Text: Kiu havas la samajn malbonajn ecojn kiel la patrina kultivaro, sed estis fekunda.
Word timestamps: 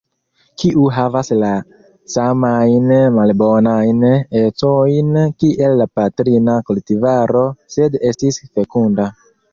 Kiu 0.61 0.85
havas 0.93 1.27
la 1.41 1.49
samajn 2.13 2.89
malbonajn 3.17 4.07
ecojn 4.41 5.19
kiel 5.45 5.77
la 5.83 5.87
patrina 6.01 6.57
kultivaro, 6.71 7.45
sed 7.77 7.99
estis 8.13 8.41
fekunda. 8.59 9.07